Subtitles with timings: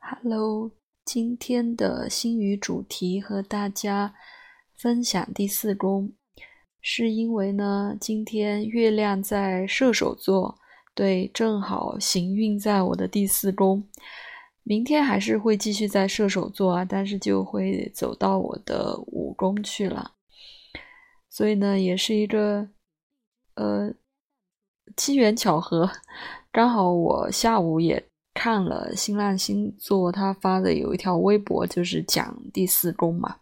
[0.00, 0.70] Hello，
[1.04, 4.14] 今天的星语主题和大家
[4.74, 6.12] 分享第四宫，
[6.80, 10.58] 是因为呢，今天月亮在射手座，
[10.94, 13.86] 对，正好行运在我的第四宫。
[14.62, 20.12] 明天还是会继续在射手座啊，但是就会走到我的五宫去了。
[21.28, 22.68] 所以呢，也是一个
[23.54, 23.92] 呃
[24.96, 25.90] 机缘巧合，
[26.50, 28.07] 刚好我下午也。
[28.38, 33.34] 看了新浪星座他发的有一条微博，就是讲第四宫嘛，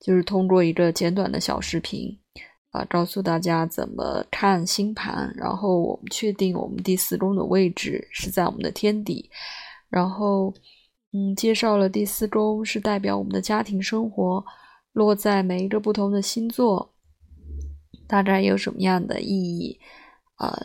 [0.00, 2.18] 就是通过一个简短的小视频
[2.70, 9.28] 啊，告诉大家怎么看星盘，然后我们确定我们第四宫的位置是在我们的天底，
[9.90, 10.54] 然后
[11.12, 14.42] 嗯，介绍了第四宫是代表我们的家庭生活，
[14.92, 16.94] 落在每一个不同的星座，
[18.08, 19.78] 大概有什么样的意义
[20.36, 20.58] 啊？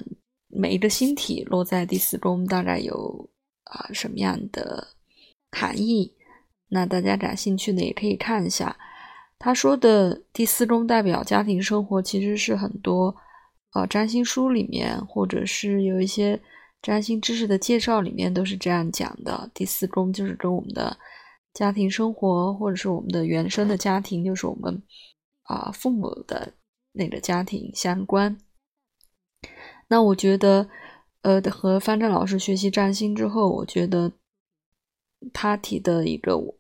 [0.47, 3.30] 每一个星体落在第四宫，大概有。
[3.71, 4.89] 啊，什么样的
[5.49, 6.13] 含义？
[6.67, 8.75] 那大家感兴趣的也可以看一下。
[9.39, 13.16] 他说的第四宫代表家庭生活，其实是很多
[13.73, 16.38] 呃占星书里面，或者是有一些
[16.81, 19.49] 占星知识的介绍里面都是这样讲的。
[19.53, 20.97] 第四宫就是跟我们的
[21.53, 24.83] 家庭生活，或者是我们的原生的家庭，就是我们
[25.44, 26.53] 啊父母的
[26.92, 28.38] 那个家庭相关。
[29.88, 30.69] 那我觉得。
[31.22, 34.11] 呃，和方正老师学习占星之后，我觉得
[35.31, 36.58] 他提的一个，我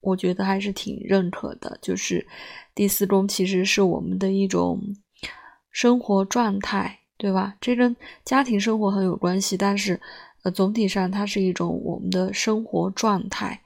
[0.00, 2.26] 我觉得还是挺认可的，就是
[2.74, 4.80] 第四宫其实是我们的一种
[5.70, 7.56] 生活状态，对吧？
[7.60, 10.00] 这跟家庭生活很有关系，但是
[10.44, 13.60] 呃，总体上它是一种我们的生活状态，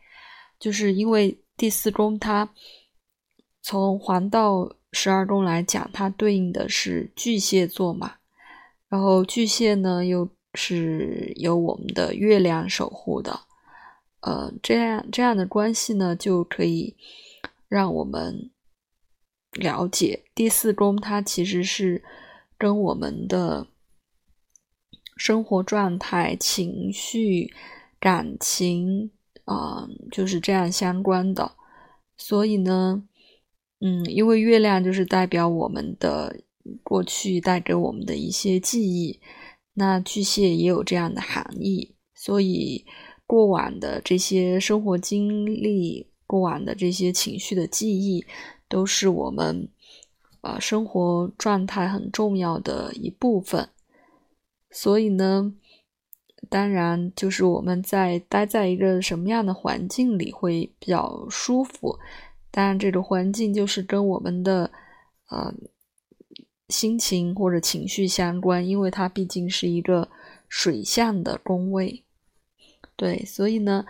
[0.58, 2.48] 就是因为第四宫它
[3.60, 8.14] 从黄道十二宫来讲，它对应的是巨蟹座嘛。
[8.92, 13.40] 然后巨蟹呢，又是由我们的月亮守护的，
[14.20, 16.94] 呃，这样这样的关系呢，就可以
[17.68, 18.50] 让我们
[19.52, 22.04] 了解第四宫，它其实是
[22.58, 23.66] 跟我们的
[25.16, 27.50] 生活状态、情绪、
[27.98, 29.10] 感情
[29.46, 31.52] 啊，就是这样相关的。
[32.18, 33.02] 所以呢，
[33.80, 36.42] 嗯，因为月亮就是代表我们的。
[36.82, 39.20] 过去带给我们的一些记忆，
[39.74, 42.84] 那巨蟹也有这样的含义，所以
[43.26, 48.24] 过往的这些生活经历、过往的这些情绪的记忆，
[48.68, 49.68] 都是我们
[50.40, 53.68] 啊生活状态很重要的一部分。
[54.70, 55.52] 所以呢，
[56.48, 61.98] 当然就是我们在待在一个什么样的环境里会比较舒服，
[62.50, 64.70] 当然这个环境就是跟我们的
[65.28, 65.52] 呃。
[66.72, 70.08] 心情或者情绪相关，因为它毕竟是一个
[70.48, 72.02] 水象的宫位，
[72.96, 73.84] 对，所以呢，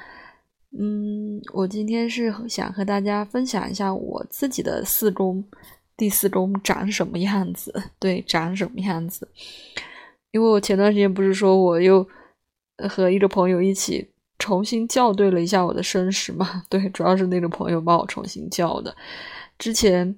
[0.76, 5.44] 嗯，我今天是想和大家分享一下我自己的四宫，
[5.96, 9.28] 第四宫长什么样子，对，长什么样子。
[10.32, 12.06] 因为我前段时间不是说我又
[12.88, 18.94] 和一个朋友一起重新校对了一下我的生时嘛， 对，主要是那个朋友帮我重新校的，
[19.58, 20.16] 之前。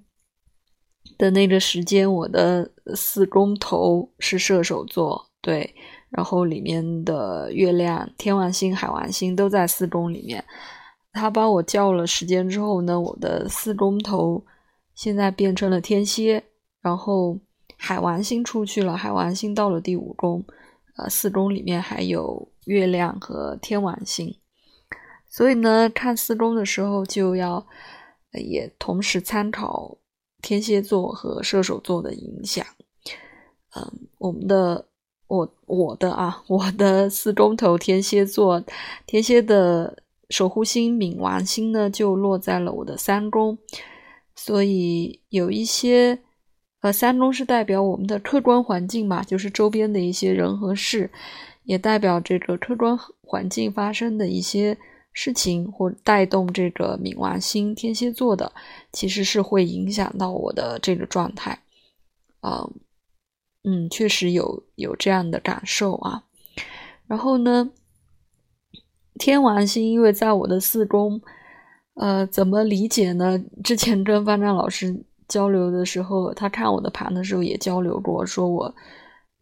[1.19, 5.75] 的那个时间，我的四宫头是射手座，对，
[6.11, 10.45] 然后里面的月亮、天王星、海王星都在四宫里面。
[11.13, 14.45] 他帮我叫了时间之后呢，我的四宫头
[14.95, 16.43] 现在变成了天蝎，
[16.83, 17.39] 然后
[17.77, 20.45] 海王星出去了，海王星到了第五宫，
[20.97, 24.37] 呃，四宫里面还有月亮和天王星，
[25.29, 27.65] 所以呢，看四宫的时候就要
[28.33, 29.99] 也同时参考。
[30.45, 32.67] 天蝎座和射手座的影响，
[33.75, 34.87] 嗯，我们的
[35.27, 38.63] 我我的啊，我的四宫头天蝎座，
[39.07, 39.97] 天蝎的
[40.29, 43.57] 守护星冥王星呢，就落在了我的三宫，
[44.37, 46.19] 所以有一些
[46.83, 51.11] 呃，三宫是代表我们的客观环境嘛，就是周边的一些人和事，
[51.63, 54.77] 也代表这个客观环境发生的一些。
[55.17, 58.53] 事情或带动这个冥王星天蝎座的，
[58.93, 61.57] 其实是会影响到我的这个状态，
[62.41, 62.69] 啊，
[63.63, 66.25] 嗯，确实有有这样的感受啊。
[67.07, 67.71] 然后呢，
[69.15, 71.23] 天王星因为在我的四宫，
[71.95, 73.41] 呃，怎么理解呢？
[73.63, 78.75] 之前跟方丈老师交流的时候，他看我的盘的时候也交流过，说我，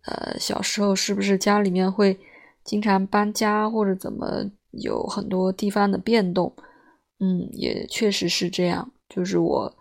[0.04, 2.18] 呃，小时候是不是家里面会
[2.62, 4.50] 经常搬家或者怎么？
[4.72, 6.52] 有很多地方的变动，
[7.20, 8.90] 嗯，也确实是这样。
[9.08, 9.76] 就是我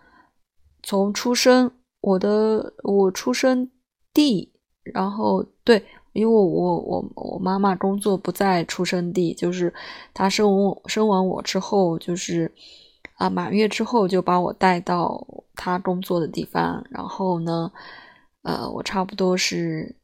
[0.83, 1.71] 从出生，
[2.01, 3.69] 我的我出生
[4.13, 4.51] 地，
[4.83, 5.83] 然后对
[6.13, 9.73] 因为我我我妈妈工作不在出生地，就是
[10.13, 12.51] 她生我生完我之后，就是
[13.15, 17.71] 啊满月之后就把我带到她工作的地方，然后呢，
[18.41, 19.95] 呃，我差不多是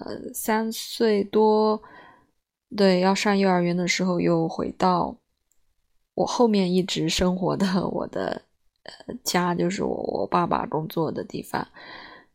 [0.00, 1.80] 呃三岁多，
[2.76, 5.16] 对，要上幼儿园的时候又回到
[6.14, 8.42] 我后面一直生活的我的
[8.84, 11.66] 呃家，就是我我爸爸工作的地方，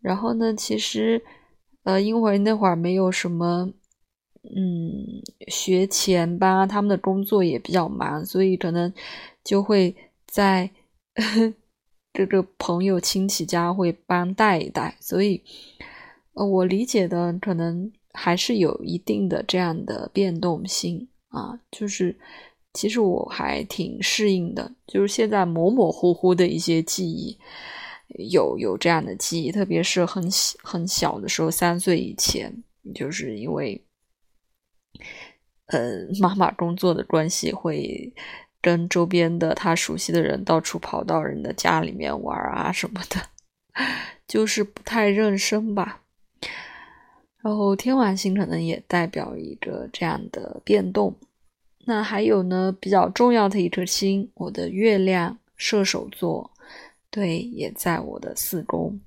[0.01, 1.23] 然后呢，其实。
[1.83, 3.71] 呃，因为那会儿没有什么，
[4.43, 8.93] 嗯，学前班，他们的工作也比较忙，所以可能
[9.41, 9.95] 就会
[10.25, 10.69] 在
[12.11, 15.41] 这个朋友亲戚家会帮带一带，所以，
[16.33, 22.17] 呃，我理解的可能还是有一定的这样的变动性啊，就是
[22.73, 27.37] 其实我还挺适应的，就是现在模模糊糊的一些记忆。
[28.31, 32.63] 有有这样的记忆，特别是很小很小的时候，三岁以前，
[32.95, 33.85] 就是因为，
[35.67, 38.11] 呃，妈妈工作的关系，会
[38.61, 43.21] 跟周边的他熟悉的人到处跑到人的家里面玩啊什么的，
[44.25, 46.03] 就是不太认生吧。
[47.47, 51.15] 然后天王星可能也代表一个这样的变动。
[51.85, 56.51] 那还有呢，比较重要的一颗星，我的月亮射手座。
[57.09, 58.99] 对，也在我的四宫。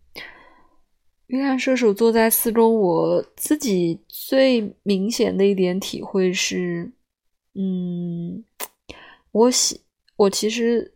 [1.27, 6.91] 月亮射手座在四宫，我自己最明显的一点体会是，
[7.55, 8.43] 嗯，
[9.33, 9.83] 我喜
[10.17, 10.91] 我其实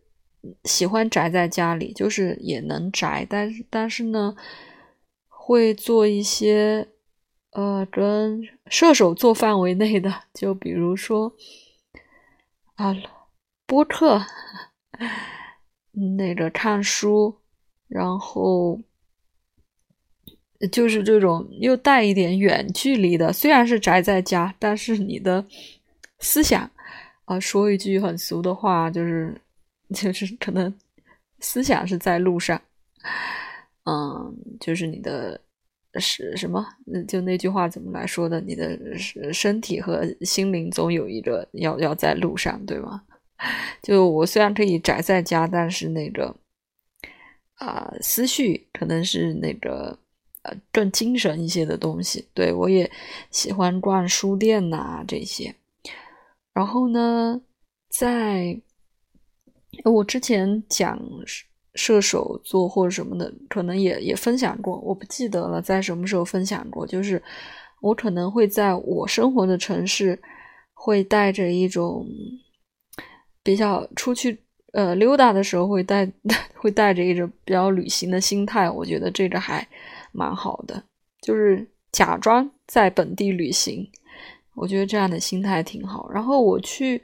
[0.63, 4.35] 喜欢宅在家里，就是也能宅，但是但是呢，
[5.27, 6.87] 会做一些
[7.55, 11.33] 呃跟射手座范围内的，就比如说
[12.75, 12.95] 啊
[13.65, 14.21] 播客。
[16.17, 17.33] 那个看书，
[17.87, 18.81] 然后
[20.69, 25.45] 就是这种又带一点远距离的，虽然是宅在家，但是你的
[26.19, 26.69] 思想
[27.23, 29.39] 啊，说一句很俗的话，就是
[29.95, 30.73] 就是可能
[31.39, 32.61] 思想是在路上，
[33.85, 35.39] 嗯，就是你的
[35.99, 36.65] 是什么？
[37.07, 38.39] 就那句话怎么来说的？
[38.41, 38.77] 你的
[39.33, 43.03] 身体和心灵总有一个要要在路上，对吗？
[43.83, 46.35] 就我虽然可以宅在家，但是那个
[47.55, 49.97] 啊，思绪可能是那个
[50.43, 52.27] 呃更精神一些的东西。
[52.33, 52.89] 对我也
[53.31, 55.53] 喜欢逛书店呐这些。
[56.53, 57.41] 然后呢，
[57.89, 58.61] 在
[59.83, 60.97] 我之前讲
[61.75, 66.87] 射手座或者什么的，可能也也分享过，我不记得了在什么时候分享过。
[66.87, 67.21] 就是
[67.81, 70.19] 我可能会在我生活的城市
[70.73, 72.05] 会带着一种。
[73.45, 74.35] 比较出去
[74.73, 76.11] 呃溜达的时候会带
[76.57, 79.67] 会带着一种比较旅行的心态，我觉得这个还
[80.11, 80.83] 蛮好的，
[81.21, 83.87] 就是假装在本地旅行，
[84.55, 86.09] 我觉得这样的心态挺好。
[86.09, 87.03] 然后我去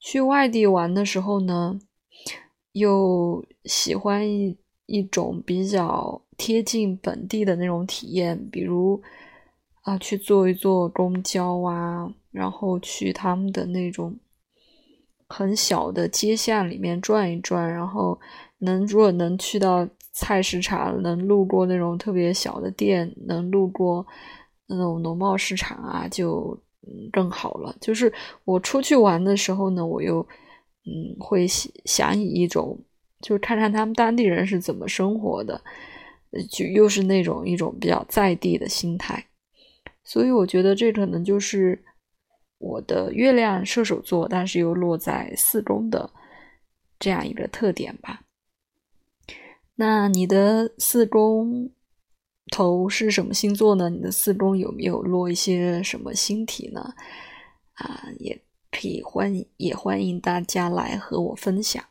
[0.00, 1.78] 去外地玩的时候呢，
[2.78, 9.02] 又喜欢一一种比较贴近本地的那种体验，比如
[9.82, 14.16] 啊去坐一坐公交啊，然后去他们的那种。
[15.30, 18.18] 很小的街巷里面转一转，然后
[18.60, 24.06] 能如果能去到菜市场，能路过那种特别小的店，能路过
[24.68, 26.58] 那种农贸市场啊，就
[27.12, 27.76] 更好了。
[27.78, 28.10] 就是
[28.46, 30.26] 我出去玩的时候呢，我又
[30.84, 32.78] 嗯会想以一种，
[33.20, 35.62] 就是看看他们当地人是怎么生活的，
[36.50, 39.26] 就又是那种一种比较在地的心态。
[40.04, 41.84] 所以我觉得这可能就是。
[42.60, 46.10] 我的月亮射手座，但是又落在四宫的
[46.98, 48.22] 这样一个特点吧。
[49.76, 51.70] 那你的四宫
[52.50, 53.88] 头是什么星座呢？
[53.88, 56.92] 你的四宫有没有落一些什么星体呢？
[57.74, 58.42] 啊，也
[58.78, 61.84] 可以欢，也欢迎大家来和我分享。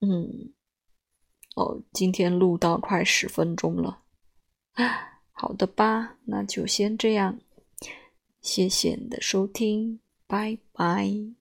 [0.00, 0.52] 嗯，
[1.56, 4.02] 哦，今天录到快十分钟了，
[5.32, 7.40] 好的吧，那就先这样。
[8.40, 11.39] 谢谢你的收听，拜拜。